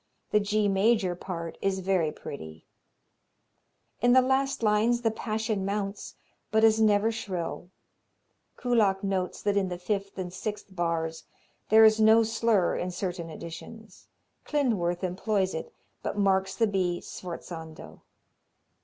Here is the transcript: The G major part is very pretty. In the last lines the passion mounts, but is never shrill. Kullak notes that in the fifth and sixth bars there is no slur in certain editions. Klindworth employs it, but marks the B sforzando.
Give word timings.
The 0.31 0.39
G 0.39 0.67
major 0.67 1.13
part 1.13 1.59
is 1.61 1.77
very 1.81 2.11
pretty. 2.11 2.65
In 4.01 4.13
the 4.13 4.21
last 4.23 4.63
lines 4.63 5.01
the 5.01 5.11
passion 5.11 5.63
mounts, 5.63 6.15
but 6.49 6.63
is 6.63 6.81
never 6.81 7.11
shrill. 7.11 7.69
Kullak 8.57 9.03
notes 9.03 9.43
that 9.43 9.55
in 9.55 9.69
the 9.69 9.77
fifth 9.77 10.17
and 10.17 10.33
sixth 10.33 10.75
bars 10.75 11.25
there 11.69 11.85
is 11.85 11.99
no 12.01 12.23
slur 12.23 12.75
in 12.75 12.89
certain 12.89 13.29
editions. 13.29 14.07
Klindworth 14.43 15.03
employs 15.03 15.53
it, 15.53 15.71
but 16.01 16.17
marks 16.17 16.55
the 16.55 16.65
B 16.65 16.99
sforzando. 16.99 18.01